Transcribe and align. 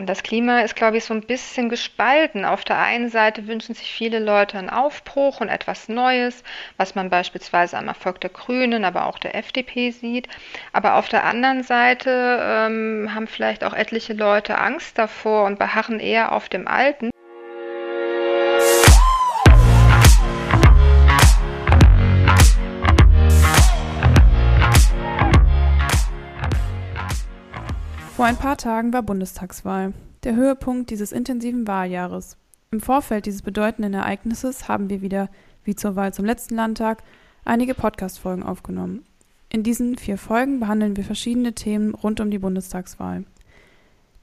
Und 0.00 0.06
das 0.06 0.22
Klima 0.22 0.60
ist, 0.60 0.76
glaube 0.76 0.96
ich, 0.96 1.04
so 1.04 1.12
ein 1.12 1.20
bisschen 1.20 1.68
gespalten. 1.68 2.46
Auf 2.46 2.64
der 2.64 2.78
einen 2.78 3.10
Seite 3.10 3.46
wünschen 3.46 3.74
sich 3.74 3.92
viele 3.92 4.18
Leute 4.18 4.56
einen 4.56 4.70
Aufbruch 4.70 5.42
und 5.42 5.50
etwas 5.50 5.90
Neues, 5.90 6.42
was 6.78 6.94
man 6.94 7.10
beispielsweise 7.10 7.76
am 7.76 7.86
Erfolg 7.86 8.18
der 8.22 8.30
Grünen, 8.30 8.86
aber 8.86 9.04
auch 9.04 9.18
der 9.18 9.34
FDP 9.34 9.90
sieht. 9.90 10.26
Aber 10.72 10.94
auf 10.94 11.10
der 11.10 11.24
anderen 11.24 11.64
Seite 11.64 12.38
ähm, 12.40 13.14
haben 13.14 13.26
vielleicht 13.26 13.62
auch 13.62 13.74
etliche 13.74 14.14
Leute 14.14 14.56
Angst 14.56 14.96
davor 14.96 15.44
und 15.44 15.58
beharren 15.58 16.00
eher 16.00 16.32
auf 16.32 16.48
dem 16.48 16.66
Alten. 16.66 17.09
Vor 28.20 28.26
ein 28.26 28.36
paar 28.36 28.58
Tagen 28.58 28.92
war 28.92 29.02
Bundestagswahl, 29.02 29.94
der 30.24 30.36
Höhepunkt 30.36 30.90
dieses 30.90 31.10
intensiven 31.10 31.66
Wahljahres. 31.66 32.36
Im 32.70 32.82
Vorfeld 32.82 33.24
dieses 33.24 33.40
bedeutenden 33.40 33.94
Ereignisses 33.94 34.68
haben 34.68 34.90
wir 34.90 35.00
wieder, 35.00 35.30
wie 35.64 35.74
zur 35.74 35.96
Wahl 35.96 36.12
zum 36.12 36.26
letzten 36.26 36.54
Landtag, 36.54 37.02
einige 37.46 37.72
Podcast-Folgen 37.72 38.42
aufgenommen. 38.42 39.06
In 39.48 39.62
diesen 39.62 39.96
vier 39.96 40.18
Folgen 40.18 40.60
behandeln 40.60 40.98
wir 40.98 41.04
verschiedene 41.04 41.54
Themen 41.54 41.94
rund 41.94 42.20
um 42.20 42.30
die 42.30 42.38
Bundestagswahl. 42.38 43.24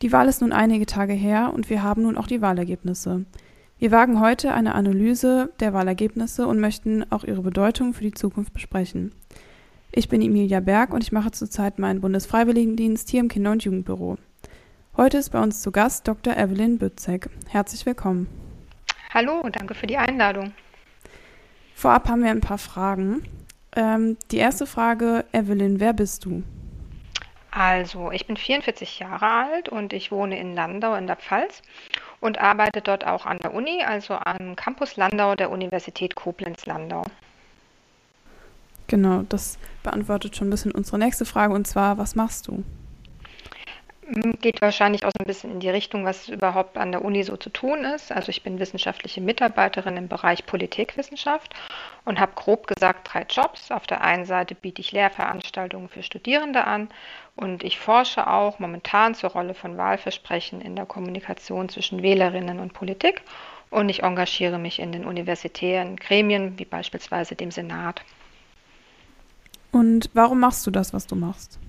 Die 0.03 0.11
Wahl 0.11 0.27
ist 0.27 0.41
nun 0.41 0.53
einige 0.53 0.85
Tage 0.85 1.13
her 1.13 1.51
und 1.51 1.71
wir 1.71 1.81
haben 1.81 2.03
nun 2.03 2.17
auch 2.17 2.27
die 2.27 2.43
Wahlergebnisse. 2.43 3.25
Wir 3.79 3.89
wagen 3.89 4.21
heute 4.21 4.53
eine 4.53 4.75
Analyse 4.75 5.49
der 5.59 5.73
Wahlergebnisse 5.73 6.45
und 6.45 6.59
möchten 6.59 7.11
auch 7.11 7.23
ihre 7.23 7.41
Bedeutung 7.41 7.95
für 7.95 8.03
die 8.03 8.13
Zukunft 8.13 8.53
besprechen. 8.53 9.15
Ich 9.91 10.09
bin 10.09 10.21
Emilia 10.21 10.59
Berg 10.59 10.93
und 10.93 11.03
ich 11.03 11.11
mache 11.11 11.31
zurzeit 11.31 11.79
meinen 11.79 12.01
Bundesfreiwilligendienst 12.01 13.09
hier 13.09 13.21
im 13.21 13.29
Kinder- 13.29 13.51
und 13.51 13.63
Jugendbüro. 13.63 14.17
Heute 14.95 15.17
ist 15.17 15.29
bei 15.29 15.41
uns 15.41 15.61
zu 15.61 15.71
Gast 15.71 16.07
Dr. 16.07 16.35
Evelyn 16.35 16.77
Bützek. 16.77 17.29
Herzlich 17.47 17.85
willkommen. 17.85 18.27
Hallo 19.13 19.39
und 19.39 19.55
danke 19.55 19.73
für 19.73 19.87
die 19.87 19.97
Einladung. 19.97 20.53
Vorab 21.73 22.09
haben 22.09 22.23
wir 22.23 22.31
ein 22.31 22.41
paar 22.41 22.57
Fragen. 22.57 23.23
Ähm, 23.75 24.17
die 24.31 24.37
erste 24.37 24.67
Frage, 24.67 25.25
Evelyn, 25.31 25.79
wer 25.79 25.93
bist 25.93 26.25
du? 26.25 26.43
Also, 27.51 28.11
ich 28.11 28.27
bin 28.27 28.37
44 28.37 28.99
Jahre 28.99 29.31
alt 29.31 29.69
und 29.69 29.93
ich 29.93 30.11
wohne 30.11 30.37
in 30.37 30.53
Landau 30.53 30.95
in 30.95 31.07
der 31.07 31.15
Pfalz 31.15 31.61
und 32.19 32.39
arbeite 32.39 32.81
dort 32.81 33.07
auch 33.07 33.25
an 33.25 33.39
der 33.39 33.53
Uni, 33.53 33.83
also 33.83 34.15
am 34.15 34.55
Campus 34.55 34.95
Landau 34.97 35.35
der 35.35 35.49
Universität 35.49 36.15
Koblenz-Landau. 36.15 37.03
Genau, 38.87 39.23
das 39.27 39.57
beantwortet 39.83 40.35
schon 40.35 40.47
ein 40.47 40.51
bisschen 40.51 40.71
unsere 40.71 40.97
nächste 40.97 41.25
Frage 41.25 41.53
und 41.53 41.67
zwar, 41.67 41.97
was 41.97 42.15
machst 42.15 42.47
du? 42.47 42.63
Hm, 44.07 44.37
geht 44.39 44.61
wahrscheinlich 44.61 45.03
auch 45.03 45.11
so 45.11 45.19
ein 45.19 45.27
bisschen 45.27 45.51
in 45.51 45.59
die 45.59 45.69
Richtung, 45.69 46.05
was 46.05 46.29
überhaupt 46.29 46.77
an 46.77 46.93
der 46.93 47.03
Uni 47.03 47.23
so 47.23 47.35
zu 47.35 47.49
tun 47.49 47.83
ist. 47.83 48.13
Also 48.13 48.29
ich 48.29 48.41
bin 48.41 48.57
wissenschaftliche 48.57 49.19
Mitarbeiterin 49.19 49.97
im 49.97 50.07
Bereich 50.07 50.45
Politikwissenschaft 50.45 51.53
und 52.05 52.17
habe 52.17 52.31
grob 52.35 52.67
gesagt 52.67 53.09
drei 53.11 53.25
Jobs. 53.29 53.69
Auf 53.69 53.85
der 53.85 54.01
einen 54.01 54.25
Seite 54.25 54.55
biete 54.55 54.79
ich 54.79 54.93
Lehrveranstaltungen 54.93 55.89
für 55.89 56.03
Studierende 56.03 56.63
an 56.63 56.87
und 57.35 57.65
ich 57.65 57.77
forsche 57.77 58.27
auch 58.27 58.59
momentan 58.59 59.13
zur 59.13 59.31
Rolle 59.31 59.53
von 59.53 59.75
Wahlversprechen 59.75 60.61
in 60.61 60.77
der 60.77 60.85
Kommunikation 60.85 61.67
zwischen 61.67 62.01
Wählerinnen 62.01 62.59
und 62.59 62.71
Politik 62.71 63.21
und 63.69 63.89
ich 63.89 64.03
engagiere 64.03 64.57
mich 64.57 64.79
in 64.79 64.93
den 64.93 65.03
universitären 65.03 65.97
Gremien 65.97 66.57
wie 66.57 66.65
beispielsweise 66.65 67.35
dem 67.35 67.51
Senat. 67.51 68.01
Und 69.71 70.09
warum 70.13 70.39
machst 70.39 70.65
du 70.65 70.71
das, 70.71 70.93
was 70.93 71.07
du 71.07 71.15
machst? 71.15 71.59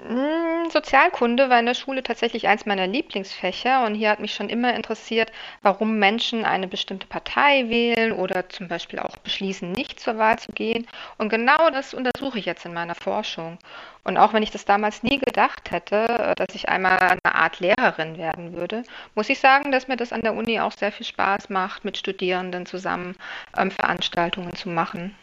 Hm, 0.00 0.70
Sozialkunde 0.70 1.50
war 1.50 1.58
in 1.58 1.66
der 1.66 1.74
Schule 1.74 2.04
tatsächlich 2.04 2.46
eins 2.46 2.66
meiner 2.66 2.86
Lieblingsfächer 2.86 3.84
und 3.84 3.96
hier 3.96 4.10
hat 4.10 4.20
mich 4.20 4.32
schon 4.32 4.48
immer 4.48 4.72
interessiert, 4.74 5.32
warum 5.62 5.98
Menschen 5.98 6.44
eine 6.44 6.68
bestimmte 6.68 7.08
Partei 7.08 7.68
wählen 7.68 8.12
oder 8.12 8.48
zum 8.48 8.68
Beispiel 8.68 9.00
auch 9.00 9.16
beschließen, 9.16 9.72
nicht 9.72 9.98
zur 9.98 10.16
Wahl 10.16 10.38
zu 10.38 10.52
gehen. 10.52 10.86
Und 11.16 11.30
genau 11.30 11.70
das 11.70 11.94
untersuche 11.94 12.38
ich 12.38 12.46
jetzt 12.46 12.64
in 12.64 12.74
meiner 12.74 12.94
Forschung. 12.94 13.58
Und 14.04 14.18
auch 14.18 14.32
wenn 14.32 14.44
ich 14.44 14.52
das 14.52 14.64
damals 14.64 15.02
nie 15.02 15.18
gedacht 15.18 15.72
hätte, 15.72 16.34
dass 16.36 16.54
ich 16.54 16.68
einmal 16.68 16.98
eine 16.98 17.34
Art 17.34 17.58
Lehrerin 17.58 18.18
werden 18.18 18.54
würde, 18.54 18.84
muss 19.16 19.28
ich 19.28 19.40
sagen, 19.40 19.72
dass 19.72 19.88
mir 19.88 19.96
das 19.96 20.12
an 20.12 20.22
der 20.22 20.34
Uni 20.34 20.60
auch 20.60 20.72
sehr 20.72 20.92
viel 20.92 21.06
Spaß 21.06 21.50
macht, 21.50 21.84
mit 21.84 21.98
Studierenden 21.98 22.66
zusammen 22.66 23.16
ähm, 23.56 23.72
Veranstaltungen 23.72 24.54
zu 24.54 24.68
machen. 24.68 25.16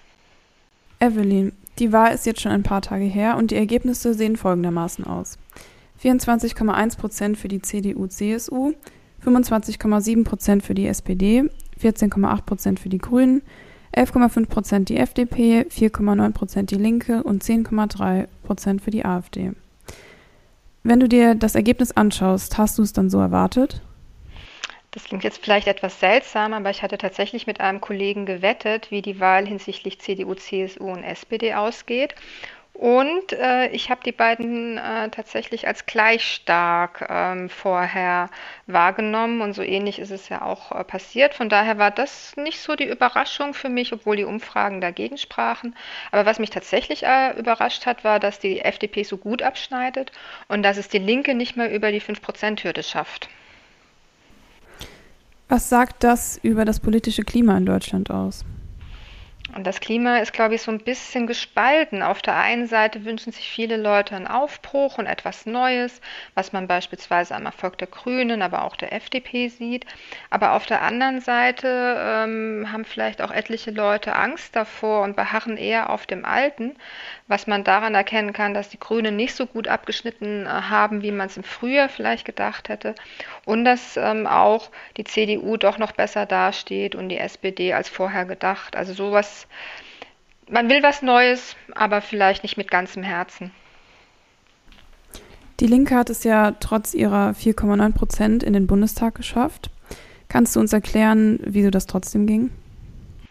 Evelyn, 1.06 1.52
die 1.78 1.92
Wahl 1.92 2.14
ist 2.14 2.26
jetzt 2.26 2.42
schon 2.42 2.52
ein 2.52 2.64
paar 2.64 2.82
Tage 2.82 3.06
her 3.06 3.38
und 3.38 3.52
die 3.52 3.56
Ergebnisse 3.56 4.14
sehen 4.14 4.38
folgendermaßen 4.38 5.06
aus. 5.06 5.38
24,1 6.02 6.98
Prozent 6.98 7.38
für 7.38 7.48
die 7.48 7.62
CDU-CSU, 7.62 8.74
25,7 9.24 10.24
Prozent 10.24 10.64
für 10.64 10.74
die 10.74 10.88
SPD, 10.88 11.44
14,8 11.82 12.42
Prozent 12.42 12.80
für 12.80 12.90
die 12.90 12.98
Grünen, 12.98 13.42
11,5 13.96 14.48
Prozent 14.48 14.90
die 14.90 14.98
FDP, 14.98 15.62
4,9 15.70 16.32
Prozent 16.32 16.72
die 16.72 16.76
Linke 16.76 17.24
und 17.24 17.44
10,3 17.44 18.28
Prozent 18.44 18.82
für 18.82 18.92
die 18.92 19.06
AfD. 19.06 19.52
Wenn 20.84 21.00
du 21.00 21.08
dir 21.08 21.36
das 21.36 21.56
Ergebnis 21.56 21.92
anschaust, 21.92 22.58
hast 22.58 22.78
du 22.78 22.84
es 22.84 22.94
dann 22.94 23.10
so 23.10 23.20
erwartet? 23.20 23.82
Das 24.96 25.04
klingt 25.04 25.26
jetzt 25.26 25.44
vielleicht 25.44 25.68
etwas 25.68 26.00
seltsam, 26.00 26.54
aber 26.54 26.70
ich 26.70 26.82
hatte 26.82 26.98
tatsächlich 26.98 27.48
mit 27.48 27.60
einem 27.60 27.82
Kollegen 27.82 28.26
gewettet, 28.26 28.92
wie 28.92 29.02
die 29.02 29.20
Wahl 29.20 29.46
hinsichtlich 29.46 30.00
CDU, 30.00 30.36
CSU 30.36 30.90
und 30.90 31.04
SPD 31.04 31.54
ausgeht. 31.54 32.16
Und 32.72 33.34
äh, 33.34 33.68
ich 33.72 33.90
habe 33.90 34.00
die 34.06 34.14
beiden 34.14 34.78
äh, 34.78 35.10
tatsächlich 35.10 35.68
als 35.68 35.86
gleich 35.86 36.24
stark 36.24 37.06
ähm, 37.10 37.50
vorher 37.50 38.30
wahrgenommen 38.68 39.42
und 39.42 39.52
so 39.54 39.64
ähnlich 39.64 40.00
ist 40.00 40.12
es 40.12 40.30
ja 40.30 40.42
auch 40.42 40.72
äh, 40.72 40.84
passiert. 40.86 41.34
Von 41.34 41.50
daher 41.50 41.78
war 41.78 41.92
das 41.92 42.38
nicht 42.38 42.62
so 42.62 42.78
die 42.78 42.88
Überraschung 42.88 43.54
für 43.54 43.70
mich, 43.70 43.92
obwohl 43.92 44.16
die 44.16 44.24
Umfragen 44.24 44.80
dagegen 44.80 45.18
sprachen. 45.18 45.76
Aber 46.12 46.26
was 46.26 46.40
mich 46.40 46.52
tatsächlich 46.52 47.04
äh, 47.04 47.38
überrascht 47.38 47.86
hat, 47.86 48.06
war, 48.06 48.22
dass 48.22 48.40
die 48.40 48.62
FDP 48.62 49.04
so 49.04 49.18
gut 49.18 49.42
abschneidet 49.42 50.14
und 50.48 50.64
dass 50.64 50.78
es 50.78 50.88
die 50.88 51.00
Linke 51.00 51.36
nicht 51.36 51.58
mehr 51.58 51.70
über 51.70 51.92
die 51.92 52.02
5%-Hürde 52.02 52.82
schafft. 52.82 53.28
Was 55.48 55.70
sagt 55.70 56.04
das 56.04 56.40
über 56.42 56.66
das 56.66 56.80
politische 56.80 57.22
Klima 57.22 57.56
in 57.56 57.68
Deutschland 57.68 58.10
aus? 58.10 58.44
Und 59.56 59.66
das 59.66 59.80
Klima 59.80 60.18
ist, 60.18 60.34
glaube 60.34 60.56
ich, 60.56 60.62
so 60.64 60.72
ein 60.72 60.80
bisschen 60.80 61.28
gespalten. 61.28 62.04
Auf 62.04 62.22
der 62.22 62.36
einen 62.36 62.68
Seite 62.68 63.06
wünschen 63.06 63.32
sich 63.32 63.50
viele 63.50 63.78
Leute 63.78 64.14
einen 64.14 64.28
Aufbruch 64.28 64.98
und 64.98 65.06
etwas 65.06 65.46
Neues, 65.46 66.02
was 66.34 66.52
man 66.52 66.68
beispielsweise 66.68 67.34
am 67.34 67.46
Erfolg 67.46 67.78
der 67.78 67.88
Grünen, 67.88 68.42
aber 68.42 68.66
auch 68.66 68.76
der 68.76 68.92
FDP 68.92 69.48
sieht. 69.48 69.86
Aber 70.30 70.52
auf 70.52 70.66
der 70.66 70.82
anderen 70.82 71.22
Seite 71.22 71.96
ähm, 71.98 72.68
haben 72.70 72.84
vielleicht 72.84 73.22
auch 73.22 73.32
etliche 73.32 73.72
Leute 73.72 74.18
Angst 74.18 74.58
davor 74.58 75.04
und 75.04 75.16
beharren 75.16 75.56
eher 75.56 75.90
auf 75.90 76.06
dem 76.06 76.26
Alten, 76.26 76.76
was 77.30 77.48
man 77.48 77.64
daran 77.64 77.96
erkennen 77.96 78.34
kann, 78.34 78.54
dass 78.54 78.68
die 78.68 78.80
Grünen 78.80 79.16
nicht 79.16 79.36
so 79.36 79.46
gut 79.46 79.70
abgeschnitten 79.70 80.46
äh, 80.46 80.50
haben, 80.50 81.02
wie 81.02 81.12
man 81.12 81.28
es 81.28 81.38
im 81.38 81.44
Frühjahr 81.44 81.88
vielleicht 81.88 82.26
gedacht 82.26 82.68
hätte. 82.68 82.94
Und 83.46 83.64
dass 83.64 83.96
ähm, 83.96 84.28
auch 84.28 84.70
die 84.98 85.06
CDU 85.06 85.56
doch 85.56 85.78
noch 85.78 85.94
besser 85.94 86.26
dasteht 86.26 86.94
und 86.94 87.08
die 87.08 87.20
SPD 87.20 87.72
als 87.72 87.88
vorher 87.88 88.26
gedacht. 88.26 88.76
Also 88.76 88.92
sowas 88.92 89.45
man 90.50 90.70
will 90.70 90.84
was 90.84 91.02
Neues, 91.02 91.56
aber 91.74 92.02
vielleicht 92.02 92.44
nicht 92.44 92.58
mit 92.58 92.70
ganzem 92.70 93.04
Herzen. 93.04 93.52
Die 95.60 95.68
Linke 95.68 95.96
hat 95.96 96.10
es 96.10 96.24
ja 96.24 96.52
trotz 96.60 96.94
ihrer 96.94 97.30
4,9 97.30 97.94
Prozent 97.94 98.44
in 98.44 98.54
den 98.54 98.68
Bundestag 98.68 99.16
geschafft. 99.16 99.70
Kannst 100.28 100.56
du 100.56 100.60
uns 100.60 100.74
erklären, 100.74 101.40
wieso 101.44 101.70
das 101.70 101.86
trotzdem 101.86 102.28
ging? 102.28 102.52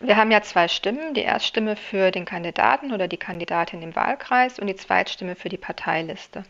Wir 0.01 0.17
haben 0.17 0.31
ja 0.31 0.43
zwei 0.43 0.69
Stimmen, 0.69 1.15
die 1.15 1.23
Erststimme 1.23 1.77
für 1.77 2.11
den 2.11 2.27
Kandidaten 2.27 2.93
oder 2.93 3.09
die 3.09 3.17
Kandidatin 3.17 3.81
im 3.81 3.97
Wahlkreis 3.97 4.59
und 4.59 4.67
die 4.67 4.77
Zweitstimme 4.77 5.35
für 5.35 5.49
die 5.49 5.57
Parteiliste. 5.57 6.45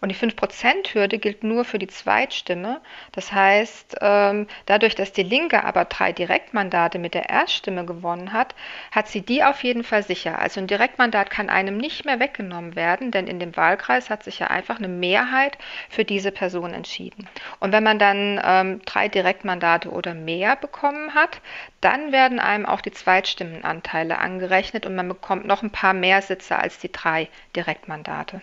Und 0.00 0.10
die 0.10 0.14
5%-Hürde 0.14 1.18
gilt 1.18 1.42
nur 1.42 1.64
für 1.64 1.78
die 1.78 1.88
Zweitstimme. 1.88 2.80
Das 3.12 3.32
heißt, 3.32 3.96
ähm, 4.00 4.46
dadurch, 4.66 4.94
dass 4.94 5.12
die 5.12 5.22
Linke 5.22 5.64
aber 5.64 5.86
drei 5.86 6.12
Direktmandate 6.12 6.98
mit 6.98 7.14
der 7.14 7.28
Erststimme 7.28 7.84
gewonnen 7.84 8.32
hat, 8.32 8.54
hat 8.92 9.08
sie 9.08 9.22
die 9.22 9.42
auf 9.42 9.64
jeden 9.64 9.82
Fall 9.82 10.02
sicher. 10.02 10.38
Also 10.38 10.60
ein 10.60 10.66
Direktmandat 10.66 11.30
kann 11.30 11.50
einem 11.50 11.76
nicht 11.76 12.04
mehr 12.04 12.20
weggenommen 12.20 12.76
werden, 12.76 13.10
denn 13.10 13.26
in 13.26 13.40
dem 13.40 13.56
Wahlkreis 13.56 14.10
hat 14.10 14.22
sich 14.22 14.38
ja 14.38 14.48
einfach 14.48 14.78
eine 14.78 14.88
Mehrheit 14.88 15.58
für 15.88 16.04
diese 16.04 16.30
Person 16.30 16.74
entschieden. 16.74 17.28
Und 17.58 17.72
wenn 17.72 17.82
man 17.82 17.98
dann 17.98 18.40
ähm, 18.44 18.80
drei 18.84 19.08
Direktmandate 19.08 19.90
oder 19.90 20.14
mehr 20.14 20.56
bekommen 20.56 21.14
hat, 21.14 21.40
dann 21.80 22.12
werden 22.12 22.38
einem 22.38 22.66
auch 22.66 22.80
die 22.80 22.92
Zweitstimmenanteile 22.92 24.18
angerechnet 24.18 24.86
und 24.86 24.94
man 24.94 25.08
bekommt 25.08 25.46
noch 25.46 25.62
ein 25.62 25.70
paar 25.70 25.94
mehr 25.94 26.22
Sitze 26.22 26.58
als 26.58 26.78
die 26.78 26.92
drei 26.92 27.28
Direktmandate. 27.54 28.40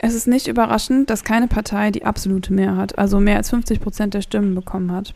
Es 0.00 0.14
ist 0.14 0.28
nicht 0.28 0.46
überraschend, 0.46 1.10
dass 1.10 1.24
keine 1.24 1.48
Partei 1.48 1.90
die 1.90 2.04
absolute 2.04 2.52
Mehrheit, 2.52 2.96
also 2.98 3.18
mehr 3.18 3.36
als 3.36 3.50
50 3.50 3.80
Prozent 3.80 4.14
der 4.14 4.22
Stimmen 4.22 4.54
bekommen 4.54 4.92
hat. 4.92 5.12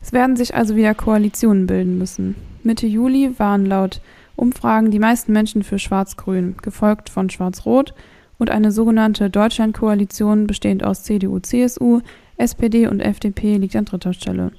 Es 0.00 0.12
werden 0.12 0.36
sich 0.36 0.54
also 0.54 0.74
wieder 0.74 0.94
Koalitionen 0.94 1.66
bilden 1.66 1.98
müssen. 1.98 2.34
Mitte 2.62 2.86
Juli 2.86 3.38
waren 3.38 3.66
laut 3.66 4.00
Umfragen 4.34 4.90
die 4.90 4.98
meisten 4.98 5.32
Menschen 5.32 5.62
für 5.62 5.78
Schwarz-Grün, 5.78 6.56
gefolgt 6.62 7.10
von 7.10 7.28
Schwarz-Rot 7.28 7.94
und 8.38 8.50
eine 8.50 8.72
sogenannte 8.72 9.28
Deutschlandkoalition 9.28 10.46
bestehend 10.46 10.82
aus 10.82 11.02
CDU, 11.02 11.38
CSU, 11.40 12.00
SPD 12.38 12.86
und 12.86 13.00
FDP 13.00 13.56
liegt 13.56 13.76
an 13.76 13.84
dritter 13.84 14.12
Stelle. 14.12 14.52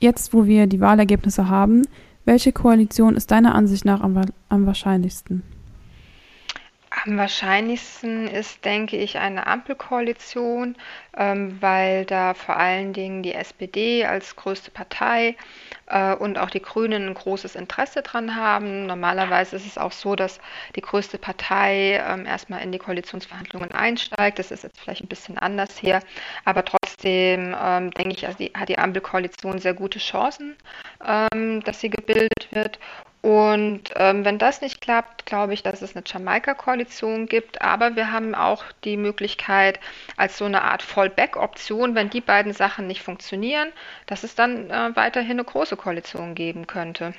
Jetzt, 0.00 0.32
wo 0.32 0.46
wir 0.46 0.66
die 0.66 0.80
Wahlergebnisse 0.80 1.48
haben, 1.48 1.82
welche 2.24 2.52
Koalition 2.52 3.16
ist 3.16 3.30
deiner 3.30 3.54
Ansicht 3.54 3.84
nach 3.84 4.00
am, 4.00 4.20
am 4.48 4.66
wahrscheinlichsten? 4.66 5.42
Am 7.04 7.16
wahrscheinlichsten 7.16 8.26
ist, 8.26 8.64
denke 8.64 8.96
ich, 8.96 9.18
eine 9.18 9.46
Ampelkoalition, 9.46 10.76
ähm, 11.16 11.56
weil 11.60 12.04
da 12.04 12.34
vor 12.34 12.56
allen 12.56 12.92
Dingen 12.92 13.22
die 13.22 13.34
SPD 13.34 14.04
als 14.04 14.34
größte 14.34 14.70
Partei 14.70 15.36
äh, 15.86 16.14
und 16.14 16.38
auch 16.38 16.50
die 16.50 16.62
Grünen 16.62 17.08
ein 17.08 17.14
großes 17.14 17.54
Interesse 17.54 18.02
dran 18.02 18.34
haben. 18.34 18.86
Normalerweise 18.86 19.56
ist 19.56 19.66
es 19.66 19.78
auch 19.78 19.92
so, 19.92 20.16
dass 20.16 20.40
die 20.74 20.80
größte 20.80 21.18
Partei 21.18 22.02
ähm, 22.04 22.26
erstmal 22.26 22.62
in 22.62 22.72
die 22.72 22.78
Koalitionsverhandlungen 22.78 23.70
einsteigt. 23.72 24.38
Das 24.38 24.50
ist 24.50 24.64
jetzt 24.64 24.80
vielleicht 24.80 25.04
ein 25.04 25.08
bisschen 25.08 25.38
anders 25.38 25.78
hier, 25.78 26.00
aber 26.44 26.64
trotzdem 26.64 27.54
ähm, 27.60 27.90
denke 27.92 28.14
ich, 28.14 28.26
also 28.26 28.38
die, 28.38 28.52
hat 28.54 28.68
die 28.68 28.78
Ampelkoalition 28.78 29.58
sehr 29.58 29.74
gute 29.74 29.98
Chancen, 30.00 30.56
ähm, 31.06 31.62
dass 31.64 31.80
sie 31.80 31.90
gebildet 31.90 32.48
wird. 32.50 32.78
Und 33.20 33.90
ähm, 33.96 34.24
wenn 34.24 34.38
das 34.38 34.60
nicht 34.60 34.80
klappt, 34.80 35.26
glaube 35.26 35.52
ich, 35.52 35.62
dass 35.64 35.82
es 35.82 35.96
eine 35.96 36.04
Jamaika-Koalition 36.06 37.26
gibt. 37.26 37.60
Aber 37.60 37.96
wir 37.96 38.12
haben 38.12 38.34
auch 38.34 38.64
die 38.84 38.96
Möglichkeit, 38.96 39.80
als 40.16 40.38
so 40.38 40.44
eine 40.44 40.62
Art 40.62 40.82
Fallback-Option, 40.82 41.94
wenn 41.94 42.10
die 42.10 42.20
beiden 42.20 42.52
Sachen 42.52 42.86
nicht 42.86 43.02
funktionieren, 43.02 43.68
dass 44.06 44.22
es 44.22 44.34
dann 44.34 44.70
äh, 44.70 44.94
weiterhin 44.94 45.32
eine 45.32 45.44
große 45.44 45.76
Koalition 45.76 46.34
geben 46.34 46.66
könnte. 46.66 47.12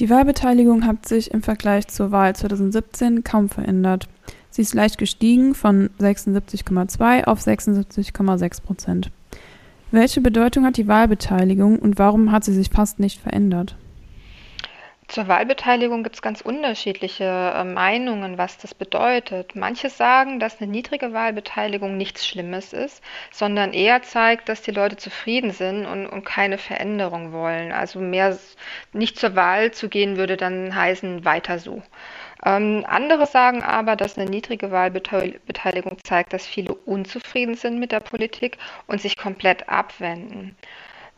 Die 0.00 0.08
Wahlbeteiligung 0.08 0.86
hat 0.86 1.06
sich 1.06 1.32
im 1.32 1.42
Vergleich 1.42 1.88
zur 1.88 2.10
Wahl 2.10 2.34
2017 2.34 3.24
kaum 3.24 3.48
verändert. 3.48 4.08
Sie 4.48 4.62
ist 4.62 4.72
leicht 4.72 4.96
gestiegen 4.96 5.54
von 5.54 5.90
76,2 6.00 7.24
auf 7.24 7.40
76,6 7.40 8.62
Prozent. 8.62 9.10
Welche 9.90 10.20
Bedeutung 10.20 10.64
hat 10.64 10.76
die 10.76 10.88
Wahlbeteiligung 10.88 11.78
und 11.78 11.98
warum 11.98 12.32
hat 12.32 12.44
sie 12.44 12.52
sich 12.52 12.70
fast 12.70 13.00
nicht 13.00 13.20
verändert? 13.20 13.76
Zur 15.08 15.26
Wahlbeteiligung 15.26 16.02
gibt 16.02 16.16
es 16.16 16.22
ganz 16.22 16.42
unterschiedliche 16.42 17.24
äh, 17.24 17.64
Meinungen, 17.64 18.36
was 18.36 18.58
das 18.58 18.74
bedeutet. 18.74 19.56
Manche 19.56 19.88
sagen, 19.88 20.38
dass 20.38 20.60
eine 20.60 20.70
niedrige 20.70 21.14
Wahlbeteiligung 21.14 21.96
nichts 21.96 22.26
Schlimmes 22.26 22.74
ist, 22.74 23.02
sondern 23.30 23.72
eher 23.72 24.02
zeigt, 24.02 24.50
dass 24.50 24.60
die 24.60 24.70
Leute 24.70 24.98
zufrieden 24.98 25.50
sind 25.50 25.86
und, 25.86 26.06
und 26.06 26.24
keine 26.24 26.58
Veränderung 26.58 27.32
wollen. 27.32 27.72
Also 27.72 28.00
mehr 28.00 28.36
nicht 28.92 29.18
zur 29.18 29.34
Wahl 29.34 29.72
zu 29.72 29.88
gehen 29.88 30.18
würde 30.18 30.36
dann 30.36 30.74
heißen 30.74 31.24
weiter 31.24 31.58
so. 31.58 31.82
Ähm, 32.44 32.84
andere 32.86 33.26
sagen 33.26 33.62
aber, 33.62 33.96
dass 33.96 34.18
eine 34.18 34.28
niedrige 34.28 34.70
Wahlbeteiligung 34.70 35.96
zeigt, 36.04 36.34
dass 36.34 36.46
viele 36.46 36.74
unzufrieden 36.74 37.54
sind 37.54 37.78
mit 37.78 37.92
der 37.92 38.00
Politik 38.00 38.58
und 38.86 39.00
sich 39.00 39.16
komplett 39.16 39.70
abwenden. 39.70 40.54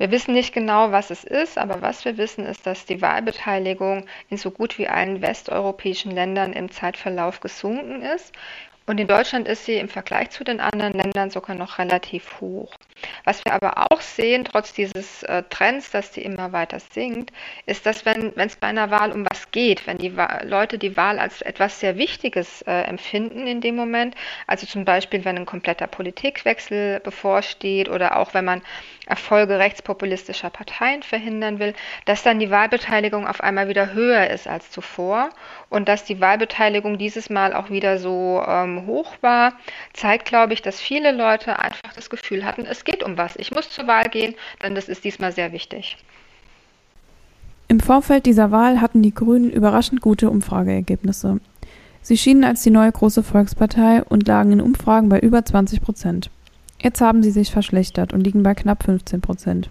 Wir 0.00 0.10
wissen 0.10 0.32
nicht 0.32 0.54
genau, 0.54 0.92
was 0.92 1.10
es 1.10 1.24
ist, 1.24 1.58
aber 1.58 1.82
was 1.82 2.06
wir 2.06 2.16
wissen, 2.16 2.46
ist, 2.46 2.64
dass 2.64 2.86
die 2.86 3.02
Wahlbeteiligung 3.02 4.06
in 4.30 4.38
so 4.38 4.50
gut 4.50 4.78
wie 4.78 4.88
allen 4.88 5.20
westeuropäischen 5.20 6.10
Ländern 6.10 6.54
im 6.54 6.70
Zeitverlauf 6.70 7.40
gesunken 7.40 8.00
ist. 8.00 8.32
Und 8.90 8.98
in 8.98 9.06
Deutschland 9.06 9.46
ist 9.46 9.66
sie 9.66 9.74
im 9.74 9.88
Vergleich 9.88 10.30
zu 10.30 10.42
den 10.42 10.58
anderen 10.58 10.94
Ländern 10.94 11.30
sogar 11.30 11.54
noch 11.54 11.78
relativ 11.78 12.40
hoch. 12.40 12.74
Was 13.22 13.44
wir 13.44 13.52
aber 13.54 13.86
auch 13.88 14.00
sehen, 14.00 14.44
trotz 14.44 14.72
dieses 14.72 15.22
äh, 15.22 15.44
Trends, 15.48 15.92
dass 15.92 16.10
die 16.10 16.22
immer 16.22 16.50
weiter 16.50 16.80
sinkt, 16.80 17.32
ist, 17.66 17.86
dass 17.86 18.04
wenn 18.04 18.32
es 18.34 18.56
bei 18.56 18.66
einer 18.66 18.90
Wahl 18.90 19.12
um 19.12 19.24
was 19.30 19.52
geht, 19.52 19.86
wenn 19.86 19.98
die 19.98 20.12
Leute 20.42 20.76
die 20.76 20.96
Wahl 20.96 21.20
als 21.20 21.40
etwas 21.40 21.78
sehr 21.78 21.98
Wichtiges 21.98 22.62
äh, 22.62 22.82
empfinden 22.82 23.46
in 23.46 23.60
dem 23.60 23.76
Moment, 23.76 24.16
also 24.48 24.66
zum 24.66 24.84
Beispiel, 24.84 25.24
wenn 25.24 25.38
ein 25.38 25.46
kompletter 25.46 25.86
Politikwechsel 25.86 26.98
bevorsteht 26.98 27.88
oder 27.88 28.16
auch 28.16 28.34
wenn 28.34 28.44
man 28.44 28.60
Erfolge 29.06 29.58
rechtspopulistischer 29.58 30.50
Parteien 30.50 31.02
verhindern 31.02 31.58
will, 31.58 31.74
dass 32.04 32.22
dann 32.22 32.38
die 32.38 32.50
Wahlbeteiligung 32.50 33.26
auf 33.26 33.40
einmal 33.40 33.68
wieder 33.68 33.92
höher 33.92 34.30
ist 34.30 34.46
als 34.46 34.70
zuvor 34.70 35.30
und 35.68 35.88
dass 35.88 36.04
die 36.04 36.20
Wahlbeteiligung 36.20 36.98
dieses 36.98 37.28
Mal 37.30 37.54
auch 37.54 37.70
wieder 37.70 37.98
so 37.98 38.42
ähm, 38.46 38.79
hoch 38.86 39.14
war, 39.20 39.54
zeigt, 39.92 40.26
glaube 40.26 40.52
ich, 40.52 40.62
dass 40.62 40.80
viele 40.80 41.12
Leute 41.12 41.58
einfach 41.58 41.92
das 41.94 42.10
Gefühl 42.10 42.44
hatten, 42.44 42.66
es 42.66 42.84
geht 42.84 43.02
um 43.02 43.16
was. 43.16 43.36
Ich 43.36 43.50
muss 43.50 43.70
zur 43.70 43.86
Wahl 43.86 44.08
gehen, 44.08 44.34
denn 44.62 44.74
das 44.74 44.88
ist 44.88 45.04
diesmal 45.04 45.32
sehr 45.32 45.52
wichtig. 45.52 45.96
Im 47.68 47.80
Vorfeld 47.80 48.26
dieser 48.26 48.50
Wahl 48.50 48.80
hatten 48.80 49.02
die 49.02 49.14
Grünen 49.14 49.50
überraschend 49.50 50.00
gute 50.00 50.28
Umfrageergebnisse. 50.28 51.38
Sie 52.02 52.18
schienen 52.18 52.44
als 52.44 52.62
die 52.62 52.70
neue 52.70 52.90
große 52.90 53.22
Volkspartei 53.22 54.02
und 54.02 54.26
lagen 54.26 54.52
in 54.52 54.60
Umfragen 54.60 55.08
bei 55.08 55.20
über 55.20 55.44
20 55.44 55.80
Prozent. 55.80 56.30
Jetzt 56.80 57.00
haben 57.00 57.22
sie 57.22 57.30
sich 57.30 57.52
verschlechtert 57.52 58.12
und 58.12 58.22
liegen 58.22 58.42
bei 58.42 58.54
knapp 58.54 58.82
15 58.82 59.20
Prozent. 59.20 59.70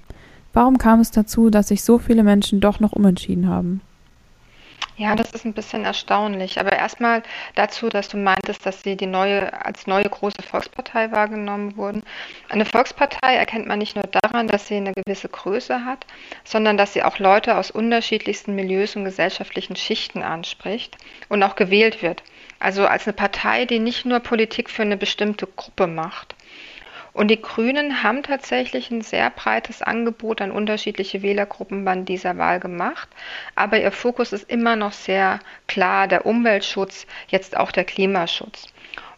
Warum 0.53 0.77
kam 0.77 0.99
es 0.99 1.11
dazu, 1.11 1.49
dass 1.49 1.67
sich 1.67 1.83
so 1.83 1.97
viele 1.97 2.23
Menschen 2.23 2.59
doch 2.59 2.79
noch 2.79 2.93
umentschieden 2.93 3.47
haben? 3.47 3.81
Ja, 4.99 5.15
das 5.15 5.31
ist 5.31 5.45
ein 5.45 5.53
bisschen 5.53 5.85
erstaunlich. 5.85 6.59
Aber 6.59 6.73
erstmal 6.73 7.23
dazu, 7.55 7.87
dass 7.87 8.09
du 8.09 8.17
meintest, 8.17 8.65
dass 8.65 8.81
sie 8.83 8.97
die 8.97 9.05
neue, 9.05 9.65
als 9.65 9.87
neue 9.87 10.03
große 10.03 10.41
Volkspartei 10.43 11.09
wahrgenommen 11.13 11.77
wurden. 11.77 12.03
Eine 12.49 12.65
Volkspartei 12.65 13.35
erkennt 13.35 13.65
man 13.65 13.79
nicht 13.79 13.95
nur 13.95 14.03
daran, 14.03 14.47
dass 14.49 14.67
sie 14.67 14.75
eine 14.75 14.91
gewisse 14.91 15.29
Größe 15.29 15.85
hat, 15.85 16.05
sondern 16.43 16.75
dass 16.75 16.91
sie 16.91 17.03
auch 17.03 17.17
Leute 17.17 17.57
aus 17.57 17.71
unterschiedlichsten 17.71 18.55
Milieus 18.55 18.97
und 18.97 19.05
gesellschaftlichen 19.05 19.77
Schichten 19.77 20.21
anspricht 20.21 20.97
und 21.29 21.41
auch 21.43 21.55
gewählt 21.55 22.01
wird. 22.01 22.21
Also 22.59 22.85
als 22.85 23.07
eine 23.07 23.13
Partei, 23.13 23.63
die 23.63 23.79
nicht 23.79 24.05
nur 24.05 24.19
Politik 24.19 24.69
für 24.69 24.81
eine 24.81 24.97
bestimmte 24.97 25.47
Gruppe 25.47 25.87
macht. 25.87 26.35
Und 27.19 27.27
die 27.27 27.41
Grünen 27.41 28.01
haben 28.01 28.23
tatsächlich 28.23 28.91
ein 28.91 29.01
sehr 29.01 29.29
breites 29.29 29.81
Angebot 29.81 30.41
an 30.41 30.51
unterschiedliche 30.51 31.21
Wählergruppen 31.21 31.83
bei 31.83 31.93
dieser 31.97 32.37
Wahl 32.37 32.61
gemacht. 32.61 33.09
Aber 33.55 33.77
ihr 33.77 33.91
Fokus 33.91 34.31
ist 34.31 34.49
immer 34.49 34.77
noch 34.77 34.93
sehr 34.93 35.41
klar 35.67 36.07
der 36.07 36.25
Umweltschutz, 36.25 37.05
jetzt 37.27 37.57
auch 37.57 37.73
der 37.73 37.83
Klimaschutz. 37.83 38.67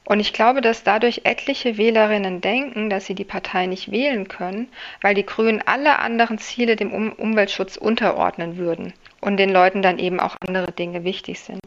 Und 0.03 0.19
ich 0.19 0.33
glaube, 0.33 0.61
dass 0.61 0.81
dadurch 0.83 1.21
etliche 1.25 1.77
Wählerinnen 1.77 2.41
denken, 2.41 2.89
dass 2.89 3.05
sie 3.05 3.13
die 3.13 3.23
Partei 3.23 3.67
nicht 3.67 3.91
wählen 3.91 4.27
können, 4.27 4.67
weil 5.03 5.13
die 5.13 5.25
Grünen 5.25 5.61
alle 5.63 5.99
anderen 5.99 6.39
Ziele 6.39 6.75
dem 6.75 6.91
um 6.91 7.13
Umweltschutz 7.13 7.77
unterordnen 7.77 8.57
würden 8.57 8.93
und 9.19 9.37
den 9.37 9.51
Leuten 9.51 9.83
dann 9.83 9.99
eben 9.99 10.19
auch 10.19 10.37
andere 10.47 10.71
Dinge 10.71 11.03
wichtig 11.03 11.39
sind. 11.39 11.59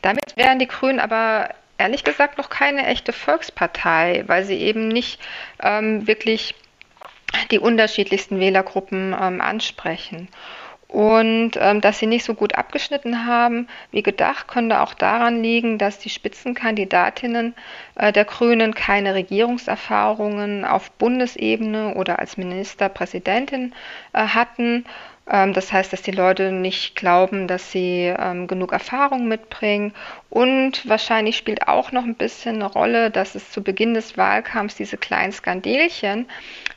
Damit 0.00 0.36
wären 0.36 0.58
die 0.58 0.68
Grünen 0.68 1.00
aber 1.00 1.50
ehrlich 1.78 2.04
gesagt 2.04 2.38
noch 2.38 2.50
keine 2.50 2.86
echte 2.86 3.12
Volkspartei, 3.12 4.24
weil 4.26 4.44
sie 4.44 4.56
eben 4.56 4.88
nicht 4.88 5.20
ähm, 5.62 6.06
wirklich 6.06 6.54
die 7.50 7.58
unterschiedlichsten 7.58 8.38
Wählergruppen 8.40 9.16
ähm, 9.18 9.40
ansprechen. 9.40 10.28
Und 10.92 11.52
ähm, 11.56 11.80
dass 11.80 11.98
sie 11.98 12.06
nicht 12.06 12.22
so 12.22 12.34
gut 12.34 12.54
abgeschnitten 12.54 13.26
haben 13.26 13.66
wie 13.92 14.02
gedacht, 14.02 14.46
könnte 14.46 14.82
auch 14.82 14.92
daran 14.92 15.42
liegen, 15.42 15.78
dass 15.78 15.98
die 15.98 16.10
Spitzenkandidatinnen 16.10 17.54
äh, 17.94 18.12
der 18.12 18.26
Grünen 18.26 18.74
keine 18.74 19.14
Regierungserfahrungen 19.14 20.66
auf 20.66 20.90
Bundesebene 20.92 21.94
oder 21.94 22.18
als 22.18 22.36
Ministerpräsidentin 22.36 23.72
äh, 24.12 24.18
hatten 24.18 24.84
das 25.24 25.72
heißt, 25.72 25.92
dass 25.92 26.02
die 26.02 26.10
Leute 26.10 26.50
nicht 26.50 26.96
glauben, 26.96 27.46
dass 27.46 27.70
sie 27.70 28.12
ähm, 28.18 28.48
genug 28.48 28.72
Erfahrung 28.72 29.28
mitbringen. 29.28 29.94
Und 30.30 30.88
wahrscheinlich 30.88 31.36
spielt 31.36 31.68
auch 31.68 31.92
noch 31.92 32.02
ein 32.02 32.16
bisschen 32.16 32.56
eine 32.56 32.66
Rolle, 32.66 33.10
dass 33.10 33.36
es 33.36 33.50
zu 33.52 33.62
Beginn 33.62 33.94
des 33.94 34.18
Wahlkampfs 34.18 34.74
diese 34.74 34.96
kleinen 34.96 35.32
Skandelchen 35.32 36.26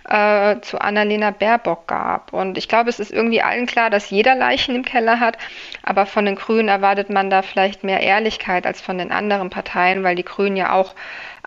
äh, 0.08 0.60
zu 0.62 0.80
Annalena 0.80 1.32
Baerbock 1.32 1.88
gab. 1.88 2.34
Und 2.34 2.60
ich 2.60 2.68
glaube, 2.68 2.90
es 2.92 3.00
ist 3.00 3.12
irgendwie 3.12 3.42
allen 3.42 3.66
klar, 3.66 3.90
dass 3.90 4.12
jeder 4.12 4.36
Leichen 4.36 4.76
im 4.76 4.86
Keller 4.86 5.20
hat. 5.20 5.40
Aber 5.82 6.06
von 6.06 6.26
den 6.26 6.36
Grünen 6.36 6.70
erwartet 6.70 7.10
man 7.10 7.32
da 7.32 7.42
vielleicht 7.42 7.84
mehr 7.84 8.02
Ehrlichkeit 8.02 8.68
als 8.68 8.80
von 8.80 9.00
den 9.00 9.12
anderen 9.12 9.50
Parteien, 9.50 10.04
weil 10.04 10.16
die 10.16 10.24
Grünen 10.24 10.56
ja 10.56 10.72
auch 10.74 10.94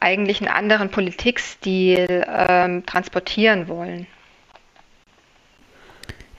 eigentlich 0.00 0.40
einen 0.40 0.50
anderen 0.50 0.90
Politikstil 0.90 2.26
ähm, 2.28 2.84
transportieren 2.86 3.68
wollen. 3.68 4.08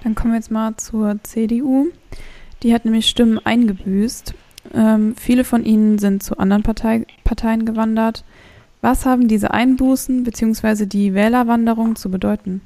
Dann 0.03 0.15
kommen 0.15 0.34
wir 0.34 0.38
jetzt 0.38 0.51
mal 0.51 0.75
zur 0.77 1.20
CDU. 1.24 1.88
Die 2.63 2.74
hat 2.74 2.86
nämlich 2.86 3.08
Stimmen 3.08 3.39
eingebüßt. 3.44 4.34
Ähm, 4.74 5.15
viele 5.15 5.44
von 5.44 5.63
ihnen 5.65 5.98
sind 6.00 6.24
zu 6.24 6.38
anderen 6.38 6.63
Partei 6.63 7.06
Parteien 7.24 7.65
gewandert. 7.65 8.24
Was 8.82 9.06
haben 9.06 9.27
diese 9.27 9.51
Einbußen 9.51 10.24
bzw. 10.24 10.86
die 10.86 11.13
Wählerwanderung 11.13 11.96
zu 11.96 12.10
bedeuten? 12.10 12.62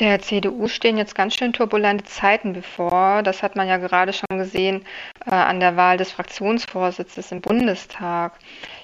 Der 0.00 0.18
CDU 0.20 0.66
stehen 0.66 0.96
jetzt 0.96 1.14
ganz 1.14 1.34
schön 1.34 1.52
turbulente 1.52 2.04
Zeiten 2.04 2.54
bevor. 2.54 3.22
Das 3.22 3.42
hat 3.42 3.54
man 3.54 3.68
ja 3.68 3.76
gerade 3.76 4.14
schon 4.14 4.38
gesehen 4.38 4.82
äh, 5.26 5.30
an 5.30 5.60
der 5.60 5.76
Wahl 5.76 5.98
des 5.98 6.10
Fraktionsvorsitzes 6.10 7.32
im 7.32 7.42
Bundestag. 7.42 8.32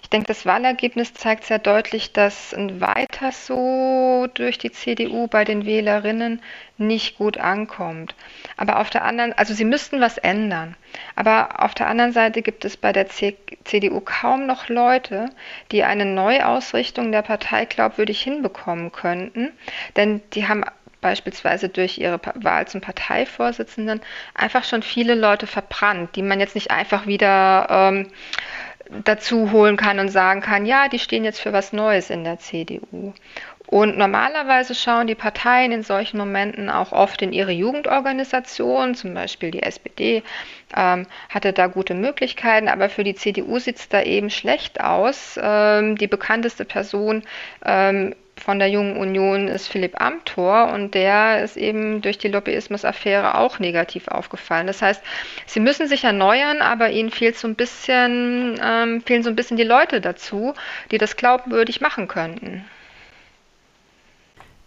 Ich 0.06 0.10
denke, 0.10 0.28
das 0.28 0.46
Wahlergebnis 0.46 1.14
zeigt 1.14 1.42
sehr 1.42 1.58
deutlich, 1.58 2.12
dass 2.12 2.54
ein 2.54 2.80
Weiter 2.80 3.32
so 3.32 4.28
durch 4.34 4.56
die 4.56 4.70
CDU 4.70 5.26
bei 5.26 5.44
den 5.44 5.66
Wählerinnen 5.66 6.40
nicht 6.78 7.18
gut 7.18 7.38
ankommt. 7.38 8.14
Aber 8.56 8.78
auf 8.78 8.88
der 8.88 9.04
anderen, 9.04 9.32
also 9.32 9.52
sie 9.52 9.64
müssten 9.64 10.00
was 10.00 10.16
ändern. 10.16 10.76
Aber 11.16 11.60
auf 11.60 11.74
der 11.74 11.88
anderen 11.88 12.12
Seite 12.12 12.42
gibt 12.42 12.64
es 12.64 12.76
bei 12.76 12.92
der 12.92 13.08
CDU 13.08 14.00
kaum 14.00 14.46
noch 14.46 14.68
Leute, 14.68 15.28
die 15.72 15.82
eine 15.82 16.04
Neuausrichtung 16.04 17.10
der 17.10 17.22
Partei 17.22 17.64
glaubwürdig 17.64 18.22
hinbekommen 18.22 18.92
könnten. 18.92 19.50
Denn 19.96 20.22
die 20.34 20.46
haben 20.46 20.64
beispielsweise 21.00 21.68
durch 21.68 21.98
ihre 21.98 22.20
Wahl 22.34 22.68
zum 22.68 22.80
Parteivorsitzenden 22.80 24.00
einfach 24.34 24.62
schon 24.62 24.82
viele 24.82 25.16
Leute 25.16 25.48
verbrannt, 25.48 26.14
die 26.14 26.22
man 26.22 26.40
jetzt 26.40 26.54
nicht 26.54 26.70
einfach 26.70 27.06
wieder 27.06 27.66
ähm, 27.70 28.08
dazu 29.04 29.52
holen 29.52 29.76
kann 29.76 29.98
und 29.98 30.08
sagen 30.08 30.40
kann, 30.40 30.66
ja, 30.66 30.88
die 30.88 30.98
stehen 30.98 31.24
jetzt 31.24 31.40
für 31.40 31.52
was 31.52 31.72
Neues 31.72 32.10
in 32.10 32.24
der 32.24 32.38
CDU. 32.38 33.12
Und 33.66 33.98
normalerweise 33.98 34.74
schauen 34.74 35.08
die 35.08 35.16
Parteien 35.16 35.72
in 35.72 35.82
solchen 35.82 36.18
Momenten 36.18 36.70
auch 36.70 36.92
oft 36.92 37.20
in 37.20 37.32
ihre 37.32 37.50
Jugendorganisation, 37.50 38.94
zum 38.94 39.12
Beispiel 39.12 39.50
die 39.50 39.62
SPD 39.62 40.22
ähm, 40.74 41.06
hatte 41.28 41.52
da 41.52 41.66
gute 41.66 41.94
Möglichkeiten, 41.94 42.68
aber 42.68 42.88
für 42.88 43.02
die 43.02 43.16
CDU 43.16 43.58
sieht 43.58 43.76
es 43.76 43.88
da 43.88 44.02
eben 44.02 44.30
schlecht 44.30 44.80
aus. 44.80 45.38
Ähm, 45.42 45.96
die 45.96 46.06
bekannteste 46.06 46.64
Person 46.64 47.24
ähm, 47.64 48.14
von 48.36 48.58
der 48.58 48.68
Jungen 48.68 48.96
Union 48.96 49.48
ist 49.48 49.68
Philipp 49.68 50.00
Amthor 50.00 50.72
und 50.72 50.94
der 50.94 51.42
ist 51.42 51.56
eben 51.56 52.02
durch 52.02 52.18
die 52.18 52.28
Lobbyismus-Affäre 52.28 53.38
auch 53.38 53.58
negativ 53.58 54.08
aufgefallen. 54.08 54.66
Das 54.66 54.82
heißt, 54.82 55.02
sie 55.46 55.60
müssen 55.60 55.88
sich 55.88 56.04
erneuern, 56.04 56.60
aber 56.60 56.90
ihnen 56.90 57.10
fehlt 57.10 57.36
so 57.36 57.48
ein 57.48 57.54
bisschen, 57.54 58.60
ähm, 58.62 59.02
fehlen 59.02 59.22
so 59.22 59.30
ein 59.30 59.36
bisschen 59.36 59.56
die 59.56 59.64
Leute 59.64 60.00
dazu, 60.00 60.54
die 60.90 60.98
das 60.98 61.16
glaubwürdig 61.16 61.80
machen 61.80 62.08
könnten. 62.08 62.64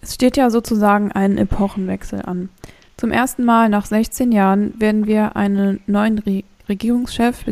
Es 0.02 0.16
steht 0.16 0.38
ja 0.38 0.50
sozusagen 0.50 1.12
ein 1.12 1.38
Epochenwechsel 1.38 2.24
an. 2.26 2.50
Zum 2.98 3.12
ersten 3.12 3.46
Mal 3.46 3.70
nach 3.70 3.86
16 3.86 4.32
Jahren 4.32 4.80
werden 4.80 5.08
wir 5.08 5.36
einen 5.36 5.82
neuen 5.88 6.20
Re 6.20 6.44
Regierungschef 6.68 7.46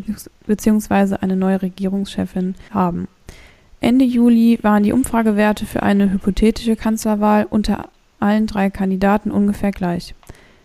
bzw. 0.46 1.16
eine 1.22 1.36
neue 1.36 1.62
Regierungschefin 1.64 2.54
haben. 2.72 3.08
Ende 3.80 4.06
Juli 4.06 4.60
waren 4.64 4.84
die 4.84 4.92
Umfragewerte 4.92 5.66
für 5.66 5.84
eine 5.84 6.12
hypothetische 6.12 6.76
Kanzlerwahl 6.76 7.46
unter 7.50 7.90
allen 8.20 8.48
drei 8.48 8.70
Kandidaten 8.70 9.30
ungefähr 9.30 9.72
gleich. 9.72 10.16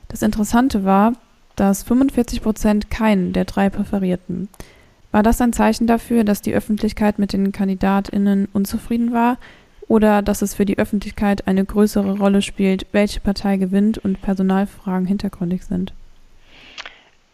Das 0.09 0.23
Interessante 0.23 0.85
war, 0.85 1.13
dass 1.57 1.83
45 1.83 2.43
Prozent 2.43 2.91
keinen 2.91 3.33
der 3.33 3.45
drei 3.45 3.69
präferierten. 3.69 4.49
War 5.11 5.23
das 5.23 5.41
ein 5.43 5.53
Zeichen 5.53 5.87
dafür, 5.87 6.25
dass 6.25 6.41
die 6.41 6.55
Öffentlichkeit 6.55 7.19
mit 7.19 7.35
den 7.35 7.53
KandidatInnen 7.53 8.49
unzufrieden 8.55 9.13
war 9.13 9.37
oder 9.89 10.23
dass 10.23 10.41
es 10.41 10.55
für 10.55 10.65
die 10.65 10.79
Öffentlichkeit 10.79 11.47
eine 11.47 11.67
größere 11.67 12.17
Rolle 12.17 12.41
spielt, 12.41 12.87
welche 12.93 13.21
Partei 13.21 13.59
gewinnt 13.59 13.99
und 13.99 14.23
Personalfragen 14.23 15.07
hintergründig 15.07 15.65
sind? 15.65 15.93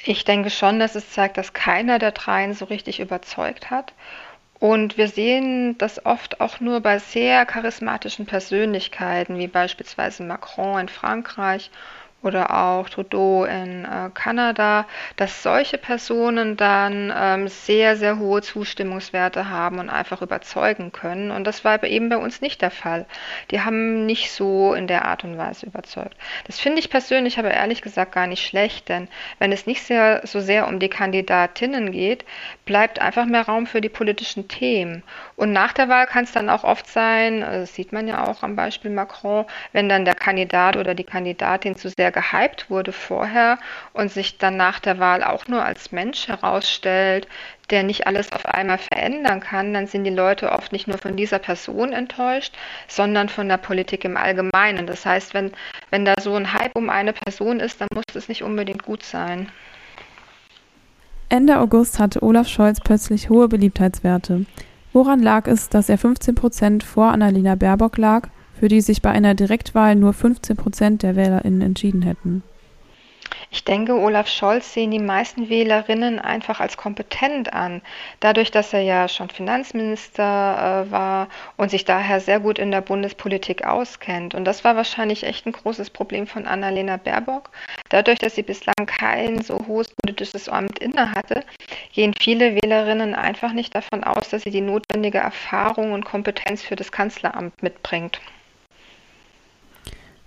Ich 0.04 0.24
denke 0.24 0.50
schon, 0.50 0.80
dass 0.80 0.96
es 0.96 1.12
zeigt, 1.12 1.36
dass 1.36 1.52
keiner 1.52 2.00
der 2.00 2.12
dreien 2.12 2.54
so 2.54 2.64
richtig 2.64 2.98
überzeugt 2.98 3.70
hat 3.70 3.92
und 4.60 4.98
wir 4.98 5.08
sehen 5.08 5.78
das 5.78 6.04
oft 6.04 6.40
auch 6.40 6.60
nur 6.60 6.80
bei 6.80 6.98
sehr 6.98 7.46
charismatischen 7.46 8.26
Persönlichkeiten, 8.26 9.38
wie 9.38 9.46
beispielsweise 9.46 10.24
Macron 10.24 10.80
in 10.80 10.88
Frankreich 10.88 11.70
oder 12.22 12.52
auch 12.52 12.88
Trudeau 12.88 13.44
in 13.44 13.84
äh, 13.84 14.10
Kanada, 14.12 14.86
dass 15.16 15.42
solche 15.42 15.78
Personen 15.78 16.56
dann 16.56 17.12
ähm, 17.16 17.48
sehr, 17.48 17.96
sehr 17.96 18.18
hohe 18.18 18.42
Zustimmungswerte 18.42 19.48
haben 19.48 19.78
und 19.78 19.88
einfach 19.88 20.20
überzeugen 20.20 20.90
können. 20.90 21.30
Und 21.30 21.44
das 21.44 21.64
war 21.64 21.82
eben 21.84 22.08
bei 22.08 22.16
uns 22.16 22.40
nicht 22.40 22.60
der 22.60 22.72
Fall. 22.72 23.06
Die 23.52 23.60
haben 23.60 24.04
nicht 24.04 24.32
so 24.32 24.74
in 24.74 24.88
der 24.88 25.04
Art 25.04 25.22
und 25.22 25.38
Weise 25.38 25.66
überzeugt. 25.66 26.16
Das 26.46 26.58
finde 26.58 26.80
ich 26.80 26.90
persönlich 26.90 27.38
aber 27.38 27.52
ehrlich 27.52 27.82
gesagt 27.82 28.12
gar 28.12 28.26
nicht 28.26 28.44
schlecht, 28.44 28.88
denn 28.88 29.08
wenn 29.38 29.52
es 29.52 29.66
nicht 29.66 29.84
sehr, 29.84 30.22
so 30.24 30.40
sehr 30.40 30.66
um 30.66 30.80
die 30.80 30.88
Kandidatinnen 30.88 31.92
geht, 31.92 32.24
bleibt 32.64 33.00
einfach 33.00 33.26
mehr 33.26 33.42
Raum 33.42 33.66
für 33.66 33.80
die 33.80 33.88
politischen 33.88 34.48
Themen. 34.48 35.04
Und 35.36 35.52
nach 35.52 35.72
der 35.72 35.88
Wahl 35.88 36.06
kann 36.06 36.24
es 36.24 36.32
dann 36.32 36.50
auch 36.50 36.64
oft 36.64 36.88
sein, 36.88 37.42
äh, 37.42 37.60
das 37.60 37.74
sieht 37.74 37.92
man 37.92 38.08
ja 38.08 38.26
auch 38.26 38.42
am 38.42 38.56
Beispiel 38.56 38.90
Macron, 38.90 39.44
wenn 39.72 39.88
dann 39.88 40.04
der 40.04 40.16
Kandidat 40.16 40.76
oder 40.76 40.96
die 40.96 41.04
Kandidatin 41.04 41.76
zu 41.76 41.88
sehr 41.90 42.07
sehr 42.08 42.12
gehypt 42.12 42.70
wurde 42.70 42.92
vorher 42.92 43.58
und 43.92 44.10
sich 44.10 44.38
dann 44.38 44.56
nach 44.56 44.80
der 44.80 44.98
Wahl 44.98 45.22
auch 45.22 45.46
nur 45.46 45.64
als 45.64 45.92
Mensch 45.92 46.28
herausstellt, 46.28 47.28
der 47.70 47.82
nicht 47.82 48.06
alles 48.06 48.32
auf 48.32 48.46
einmal 48.46 48.78
verändern 48.78 49.40
kann, 49.40 49.74
dann 49.74 49.86
sind 49.86 50.04
die 50.04 50.10
Leute 50.10 50.52
oft 50.52 50.72
nicht 50.72 50.88
nur 50.88 50.98
von 50.98 51.16
dieser 51.16 51.38
Person 51.38 51.92
enttäuscht, 51.92 52.54
sondern 52.86 53.28
von 53.28 53.48
der 53.48 53.58
Politik 53.58 54.04
im 54.04 54.16
Allgemeinen. 54.16 54.86
Das 54.86 55.04
heißt, 55.04 55.34
wenn, 55.34 55.52
wenn 55.90 56.04
da 56.04 56.14
so 56.20 56.34
ein 56.34 56.52
Hype 56.54 56.74
um 56.74 56.88
eine 56.88 57.12
Person 57.12 57.60
ist, 57.60 57.80
dann 57.80 57.88
muss 57.94 58.04
es 58.14 58.28
nicht 58.28 58.42
unbedingt 58.42 58.84
gut 58.84 59.02
sein. 59.02 59.50
Ende 61.28 61.58
August 61.58 61.98
hatte 61.98 62.22
Olaf 62.22 62.48
Scholz 62.48 62.80
plötzlich 62.80 63.28
hohe 63.28 63.48
Beliebtheitswerte. 63.48 64.46
Woran 64.94 65.20
lag 65.20 65.46
es, 65.46 65.68
dass 65.68 65.90
er 65.90 65.98
15 65.98 66.34
Prozent 66.34 66.82
vor 66.82 67.12
Annalena 67.12 67.54
Baerbock 67.54 67.98
lag 67.98 68.28
für 68.58 68.68
die 68.68 68.80
sich 68.80 69.02
bei 69.02 69.10
einer 69.10 69.34
Direktwahl 69.34 69.94
nur 69.94 70.12
15 70.12 70.56
Prozent 70.56 71.02
der 71.02 71.16
WählerInnen 71.16 71.62
entschieden 71.62 72.02
hätten. 72.02 72.42
Ich 73.50 73.64
denke, 73.64 73.94
Olaf 73.94 74.28
Scholz 74.28 74.74
sehen 74.74 74.90
die 74.90 74.98
meisten 74.98 75.48
Wählerinnen 75.48 76.18
einfach 76.18 76.60
als 76.60 76.76
kompetent 76.76 77.52
an. 77.52 77.80
Dadurch, 78.20 78.50
dass 78.50 78.74
er 78.74 78.82
ja 78.82 79.08
schon 79.08 79.30
Finanzminister 79.30 80.86
äh, 80.86 80.90
war 80.90 81.28
und 81.56 81.70
sich 81.70 81.84
daher 81.86 82.20
sehr 82.20 82.40
gut 82.40 82.58
in 82.58 82.70
der 82.70 82.82
Bundespolitik 82.82 83.64
auskennt. 83.64 84.34
Und 84.34 84.44
das 84.44 84.64
war 84.64 84.76
wahrscheinlich 84.76 85.24
echt 85.24 85.46
ein 85.46 85.52
großes 85.52 85.90
Problem 85.90 86.26
von 86.26 86.46
Annalena 86.46 86.98
Baerbock. 86.98 87.50
Dadurch, 87.88 88.18
dass 88.18 88.34
sie 88.34 88.42
bislang 88.42 88.86
kein 88.86 89.40
so 89.40 89.66
hohes 89.66 89.88
politisches 90.02 90.48
Amt 90.48 90.78
innehatte, 90.78 91.42
gehen 91.94 92.12
viele 92.20 92.54
Wählerinnen 92.54 93.14
einfach 93.14 93.52
nicht 93.52 93.74
davon 93.74 94.04
aus, 94.04 94.28
dass 94.28 94.42
sie 94.42 94.50
die 94.50 94.60
notwendige 94.60 95.18
Erfahrung 95.18 95.92
und 95.92 96.04
Kompetenz 96.04 96.62
für 96.62 96.76
das 96.76 96.92
Kanzleramt 96.92 97.62
mitbringt. 97.62 98.20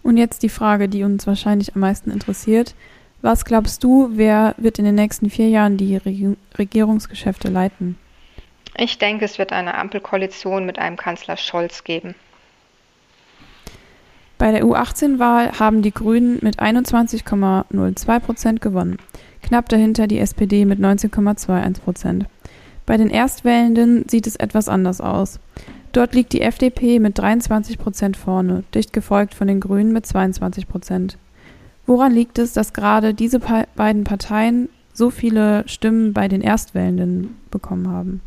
Und 0.03 0.17
jetzt 0.17 0.43
die 0.43 0.49
Frage, 0.49 0.89
die 0.89 1.03
uns 1.03 1.27
wahrscheinlich 1.27 1.75
am 1.75 1.81
meisten 1.81 2.11
interessiert. 2.11 2.75
Was 3.21 3.45
glaubst 3.45 3.83
du, 3.83 4.09
wer 4.13 4.55
wird 4.57 4.79
in 4.79 4.85
den 4.85 4.95
nächsten 4.95 5.29
vier 5.29 5.49
Jahren 5.49 5.77
die 5.77 5.99
Regierungsgeschäfte 6.57 7.49
leiten? 7.49 7.97
Ich 8.77 8.97
denke, 8.97 9.25
es 9.25 9.37
wird 9.37 9.51
eine 9.51 9.75
Ampelkoalition 9.75 10.65
mit 10.65 10.79
einem 10.79 10.97
Kanzler 10.97 11.37
Scholz 11.37 11.83
geben. 11.83 12.15
Bei 14.37 14.51
der 14.51 14.63
U18-Wahl 14.63 15.59
haben 15.59 15.83
die 15.83 15.93
Grünen 15.93 16.39
mit 16.41 16.59
21,02 16.59 18.19
Prozent 18.19 18.61
gewonnen. 18.61 18.97
Knapp 19.43 19.69
dahinter 19.69 20.07
die 20.07 20.17
SPD 20.17 20.65
mit 20.65 20.79
19,21 20.79 21.81
Prozent. 21.81 22.25
Bei 22.87 22.97
den 22.97 23.11
Erstwählenden 23.11 24.09
sieht 24.09 24.25
es 24.25 24.35
etwas 24.35 24.67
anders 24.67 24.99
aus. 24.99 25.39
Dort 25.91 26.13
liegt 26.13 26.33
die 26.33 26.41
FDP 26.41 26.99
mit 26.99 27.17
23 27.17 27.77
Prozent 27.77 28.15
vorne, 28.15 28.63
dicht 28.73 28.93
gefolgt 28.93 29.33
von 29.33 29.47
den 29.47 29.59
Grünen 29.59 29.91
mit 29.91 30.05
22 30.05 30.67
Prozent. 30.67 31.17
Woran 31.85 32.13
liegt 32.13 32.39
es, 32.39 32.53
dass 32.53 32.73
gerade 32.73 33.13
diese 33.13 33.39
beiden 33.75 34.03
Parteien 34.03 34.69
so 34.93 35.09
viele 35.09 35.67
Stimmen 35.67 36.13
bei 36.13 36.27
den 36.27 36.41
Erstwählenden 36.41 37.35
bekommen 37.49 37.89
haben? 37.89 38.21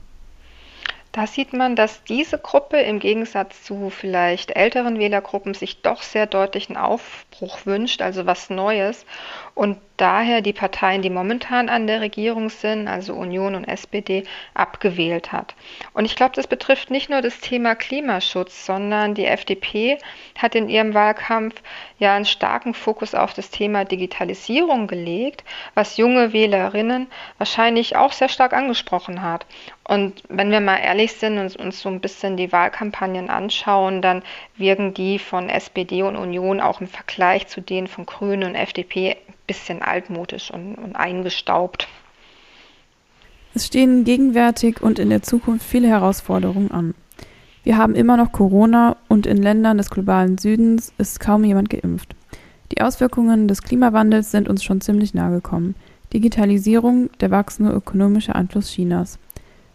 Da 1.14 1.28
sieht 1.28 1.52
man, 1.52 1.76
dass 1.76 2.02
diese 2.02 2.38
Gruppe 2.38 2.80
im 2.80 2.98
Gegensatz 2.98 3.62
zu 3.62 3.88
vielleicht 3.88 4.50
älteren 4.56 4.98
Wählergruppen 4.98 5.54
sich 5.54 5.80
doch 5.80 6.02
sehr 6.02 6.26
deutlichen 6.26 6.76
Aufbruch 6.76 7.66
wünscht, 7.66 8.02
also 8.02 8.26
was 8.26 8.50
Neues. 8.50 9.06
Und 9.54 9.78
daher 9.96 10.40
die 10.40 10.52
Parteien, 10.52 11.02
die 11.02 11.10
momentan 11.10 11.68
an 11.68 11.86
der 11.86 12.00
Regierung 12.00 12.50
sind, 12.50 12.88
also 12.88 13.14
Union 13.14 13.54
und 13.54 13.64
SPD, 13.64 14.24
abgewählt 14.54 15.30
hat. 15.30 15.54
Und 15.92 16.04
ich 16.04 16.16
glaube, 16.16 16.34
das 16.34 16.48
betrifft 16.48 16.90
nicht 16.90 17.10
nur 17.10 17.22
das 17.22 17.38
Thema 17.38 17.76
Klimaschutz, 17.76 18.66
sondern 18.66 19.14
die 19.14 19.26
FDP 19.26 19.98
hat 20.36 20.56
in 20.56 20.68
ihrem 20.68 20.94
Wahlkampf 20.94 21.62
ja 22.00 22.16
einen 22.16 22.24
starken 22.24 22.74
Fokus 22.74 23.14
auf 23.14 23.34
das 23.34 23.50
Thema 23.50 23.84
Digitalisierung 23.84 24.88
gelegt, 24.88 25.44
was 25.74 25.96
junge 25.96 26.32
Wählerinnen 26.32 27.06
wahrscheinlich 27.38 27.94
auch 27.94 28.12
sehr 28.12 28.28
stark 28.28 28.52
angesprochen 28.52 29.22
hat. 29.22 29.46
Und 29.86 30.22
wenn 30.28 30.50
wir 30.50 30.60
mal 30.60 30.78
ehrlich 30.78 31.03
sind 31.12 31.38
und 31.38 31.56
uns 31.56 31.80
so 31.80 31.88
ein 31.88 32.00
bisschen 32.00 32.36
die 32.36 32.50
Wahlkampagnen 32.50 33.30
anschauen, 33.30 34.02
dann 34.02 34.22
wirken 34.56 34.94
die 34.94 35.18
von 35.18 35.48
SPD 35.48 36.02
und 36.02 36.16
Union 36.16 36.60
auch 36.60 36.80
im 36.80 36.88
Vergleich 36.88 37.46
zu 37.46 37.60
denen 37.60 37.86
von 37.86 38.06
Grünen 38.06 38.48
und 38.48 38.54
FDP 38.54 39.16
bisschen 39.46 39.82
altmodisch 39.82 40.50
und, 40.50 40.76
und 40.76 40.96
eingestaubt. 40.96 41.86
Es 43.54 43.66
stehen 43.66 44.04
gegenwärtig 44.04 44.82
und 44.82 44.98
in 44.98 45.10
der 45.10 45.22
Zukunft 45.22 45.64
viele 45.64 45.88
Herausforderungen 45.88 46.70
an. 46.70 46.94
Wir 47.62 47.78
haben 47.78 47.94
immer 47.94 48.16
noch 48.16 48.32
Corona 48.32 48.96
und 49.08 49.26
in 49.26 49.38
Ländern 49.38 49.78
des 49.78 49.90
globalen 49.90 50.38
Südens 50.38 50.92
ist 50.98 51.20
kaum 51.20 51.44
jemand 51.44 51.70
geimpft. 51.70 52.14
Die 52.72 52.80
Auswirkungen 52.80 53.46
des 53.46 53.62
Klimawandels 53.62 54.30
sind 54.30 54.48
uns 54.48 54.64
schon 54.64 54.80
ziemlich 54.80 55.14
nahe 55.14 55.30
gekommen. 55.30 55.74
Digitalisierung, 56.12 57.10
der 57.20 57.30
wachsende 57.30 57.72
ökonomische 57.72 58.34
Einfluss 58.34 58.70
Chinas. 58.70 59.18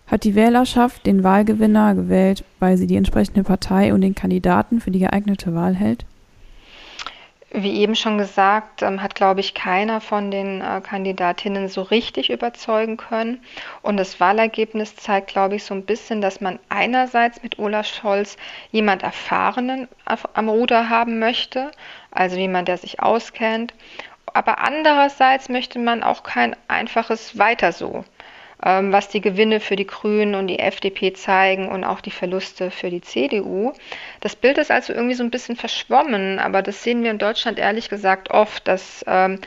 Hat 0.10 0.24
die 0.24 0.34
Wählerschaft 0.34 1.06
den 1.06 1.24
Wahlgewinner 1.24 1.94
gewählt, 1.94 2.44
weil 2.60 2.78
sie 2.78 2.88
die 2.88 2.96
entsprechende 2.96 3.44
Partei 3.44 3.94
und 3.94 4.02
den 4.02 4.16
Kandidaten 4.16 4.82
für 4.82 4.90
die 4.90 5.00
geeignete 5.00 5.54
Wahl 5.54 5.76
hält? 5.76 6.04
Wie 7.52 7.80
eben 7.80 7.96
schon 7.96 8.18
gesagt, 8.18 8.84
ähm, 8.84 9.02
hat, 9.02 9.16
glaube 9.16 9.40
ich, 9.40 9.56
keiner 9.56 10.02
von 10.02 10.30
den 10.30 10.62
äh, 10.62 10.82
Kandidatinnen 10.82 11.68
so 11.68 11.82
richtig 11.82 12.32
überzeugen 12.32 12.98
können. 12.98 13.40
Und 13.82 13.98
das 13.98 14.20
Wahlergebnis 14.20 14.96
zeigt, 14.96 15.28
glaube 15.28 15.56
ich, 15.56 15.64
so 15.64 15.74
ein 15.74 15.86
bisschen, 15.86 16.22
dass 16.22 16.42
man 16.42 16.60
einerseits 16.70 17.42
mit 17.42 17.58
Olaf 17.58 17.88
Scholz 17.88 18.38
jemand 18.72 19.02
Erfahrenen 19.02 19.88
am 20.06 20.50
Ruder 20.50 20.90
haben 20.90 21.18
möchte, 21.20 21.72
also 22.12 22.36
jemand, 22.36 22.68
der 22.68 22.78
sich 22.78 23.00
auskennt. 23.00 23.74
Aber 24.32 24.60
andererseits 24.60 25.50
möchte 25.50 25.80
man 25.80 26.04
auch 26.04 26.22
kein 26.22 26.56
einfaches 26.68 27.38
Weiter 27.38 27.72
so. 27.72 28.06
Ähm, 28.62 28.92
was 28.92 29.08
die 29.08 29.22
Gewinne 29.22 29.62
für 29.62 29.78
die 29.78 29.88
Grünen 29.88 30.36
und 30.36 30.48
die 30.48 30.60
FDP 30.60 31.14
zeigen 31.14 31.70
und 31.70 31.86
auch 31.86 32.02
die 32.02 32.12
Verluste 32.12 32.72
für 32.72 32.90
die 32.90 33.00
CDU. 33.00 33.72
Das 34.20 34.36
Bild 34.36 34.58
ist 34.58 34.70
also 34.70 34.92
irgendwie 34.92 35.16
so 35.16 35.24
ein 35.24 35.32
bisschen 35.32 35.56
verschwommen, 35.56 36.40
aber 36.40 36.62
das 36.62 36.84
sehen 36.84 37.02
wir 37.04 37.12
in 37.12 37.20
Deutschland 37.20 37.58
ehrlich 37.58 37.88
gesagt 37.88 38.32
oft, 38.32 38.68
dass 38.68 39.06
ähm, 39.08 39.40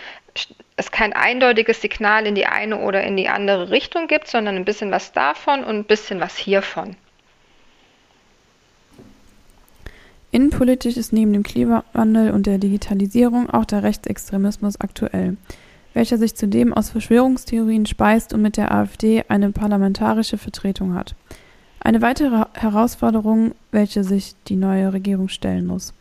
es 0.77 0.91
kein 0.91 1.13
eindeutiges 1.13 1.83
Signal 1.83 2.27
in 2.27 2.35
die 2.35 2.47
eine 2.47 2.79
oder 2.79 3.05
in 3.05 3.19
die 3.19 3.29
andere 3.29 3.71
Richtung 3.71 4.07
gibt, 4.07 4.29
sondern 4.29 4.57
ein 4.57 4.65
bisschen 4.65 4.91
was 4.91 5.13
davon 5.13 5.63
und 5.63 5.77
ein 5.77 5.85
bisschen 5.85 6.19
was 6.21 6.39
hiervon. 6.39 6.97
Innenpolitisch 10.31 10.97
ist 10.97 11.13
neben 11.13 11.35
dem 11.35 11.43
Klimawandel 11.43 12.31
und 12.31 12.47
der 12.47 12.57
Digitalisierung 12.57 13.51
auch 13.51 13.67
der 13.67 13.83
Rechtsextremismus 13.83 14.81
aktuell 14.81 15.37
welcher 15.95 16.19
sich 16.19 16.35
zudem 16.35 16.73
aus 16.73 16.91
Verschwörungstheorien 16.91 17.87
speist 17.87 18.33
und 18.33 18.43
mit 18.43 18.57
der 18.57 18.73
AfD 18.73 19.25
eine 19.29 19.51
parlamentarische 19.53 20.39
Vertretung 20.39 20.95
hat. 20.95 21.15
Eine 21.81 22.01
weitere 22.01 22.45
Herausforderung, 22.55 23.53
welche 23.73 24.05
sich 24.05 24.35
die 24.49 24.57
neue 24.57 24.93
Regierung 24.93 25.29
stellen 25.29 25.67
muss. 25.67 25.93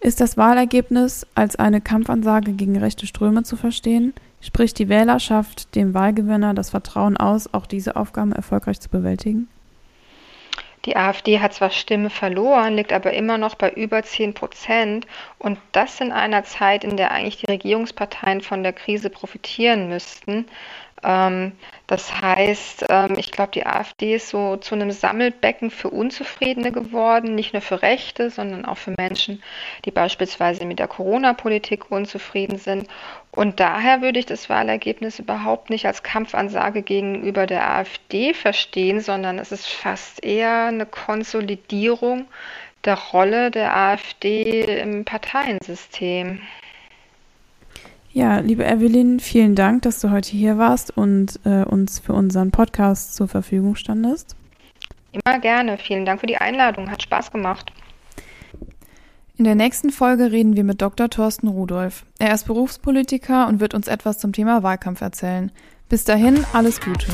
Ist 0.00 0.20
das 0.20 0.36
Wahlergebnis 0.36 1.26
als 1.34 1.56
eine 1.56 1.80
Kampfansage 1.80 2.52
gegen 2.52 2.76
rechte 2.76 3.06
Ströme 3.06 3.42
zu 3.42 3.56
verstehen? 3.56 4.12
Spricht 4.40 4.78
die 4.78 4.90
Wählerschaft 4.90 5.74
dem 5.74 5.94
Wahlgewinner 5.94 6.52
das 6.52 6.70
Vertrauen 6.70 7.16
aus, 7.16 7.52
auch 7.54 7.66
diese 7.66 7.96
Aufgaben 7.96 8.32
erfolgreich 8.32 8.80
zu 8.80 8.90
bewältigen? 8.90 9.48
Die 10.84 10.96
AfD 10.96 11.40
hat 11.40 11.54
zwar 11.54 11.70
Stimmen 11.70 12.10
verloren, 12.10 12.76
liegt 12.76 12.92
aber 12.92 13.12
immer 13.14 13.38
noch 13.38 13.54
bei 13.54 13.70
über 13.70 14.02
10 14.02 14.34
Prozent. 14.34 15.06
Und 15.38 15.58
das 15.72 16.00
in 16.00 16.12
einer 16.12 16.44
Zeit, 16.44 16.84
in 16.84 16.96
der 16.96 17.10
eigentlich 17.10 17.38
die 17.38 17.50
Regierungsparteien 17.50 18.42
von 18.42 18.62
der 18.62 18.74
Krise 18.74 19.08
profitieren 19.08 19.88
müssten. 19.88 20.46
Ähm, 21.04 21.52
das 21.86 22.20
heißt, 22.20 22.86
ähm, 22.88 23.16
ich 23.18 23.30
glaube, 23.30 23.52
die 23.52 23.66
AfD 23.66 24.14
ist 24.14 24.30
so 24.30 24.56
zu 24.56 24.74
einem 24.74 24.90
Sammelbecken 24.90 25.70
für 25.70 25.90
Unzufriedene 25.90 26.72
geworden, 26.72 27.34
nicht 27.34 27.52
nur 27.52 27.60
für 27.60 27.82
Rechte, 27.82 28.30
sondern 28.30 28.64
auch 28.64 28.78
für 28.78 28.94
Menschen, 28.96 29.42
die 29.84 29.90
beispielsweise 29.90 30.64
mit 30.64 30.78
der 30.78 30.88
Corona-Politik 30.88 31.90
unzufrieden 31.90 32.56
sind. 32.58 32.88
Und 33.30 33.60
daher 33.60 34.00
würde 34.00 34.18
ich 34.18 34.26
das 34.26 34.48
Wahlergebnis 34.48 35.18
überhaupt 35.18 35.68
nicht 35.68 35.86
als 35.86 36.02
Kampfansage 36.02 36.82
gegenüber 36.82 37.46
der 37.46 37.70
AfD 37.70 38.32
verstehen, 38.32 39.00
sondern 39.00 39.38
es 39.38 39.52
ist 39.52 39.66
fast 39.66 40.24
eher 40.24 40.66
eine 40.66 40.86
Konsolidierung 40.86 42.26
der 42.84 42.94
Rolle 42.94 43.50
der 43.50 43.76
AfD 43.76 44.80
im 44.80 45.04
Parteiensystem. 45.04 46.40
Ja, 48.14 48.38
liebe 48.38 48.64
Evelyn, 48.64 49.18
vielen 49.18 49.56
Dank, 49.56 49.82
dass 49.82 49.98
du 49.98 50.12
heute 50.12 50.30
hier 50.30 50.56
warst 50.56 50.96
und 50.96 51.40
äh, 51.44 51.64
uns 51.64 51.98
für 51.98 52.12
unseren 52.12 52.52
Podcast 52.52 53.16
zur 53.16 53.26
Verfügung 53.26 53.74
standest. 53.74 54.36
Immer 55.10 55.40
gerne. 55.40 55.78
Vielen 55.78 56.04
Dank 56.04 56.20
für 56.20 56.28
die 56.28 56.36
Einladung. 56.36 56.92
Hat 56.92 57.02
Spaß 57.02 57.32
gemacht. 57.32 57.72
In 59.36 59.44
der 59.44 59.56
nächsten 59.56 59.90
Folge 59.90 60.30
reden 60.30 60.54
wir 60.54 60.62
mit 60.62 60.80
Dr. 60.80 61.10
Thorsten 61.10 61.48
Rudolph. 61.48 62.06
Er 62.20 62.32
ist 62.32 62.46
Berufspolitiker 62.46 63.48
und 63.48 63.58
wird 63.58 63.74
uns 63.74 63.88
etwas 63.88 64.20
zum 64.20 64.32
Thema 64.32 64.62
Wahlkampf 64.62 65.00
erzählen. 65.00 65.50
Bis 65.88 66.04
dahin, 66.04 66.46
alles 66.52 66.80
Gute. 66.80 67.08